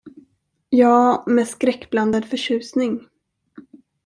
Ja, 0.69 1.23
med 1.27 1.47
skräckblandad 1.47 2.25
förtjusning. 2.25 3.07